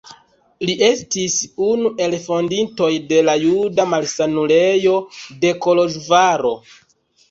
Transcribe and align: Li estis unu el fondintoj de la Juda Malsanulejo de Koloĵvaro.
Li 0.69 0.75
estis 0.87 1.35
unu 1.67 1.91
el 2.07 2.17
fondintoj 2.25 2.89
de 3.13 3.21
la 3.29 3.37
Juda 3.45 3.89
Malsanulejo 3.95 4.99
de 5.47 5.57
Koloĵvaro. 5.69 6.61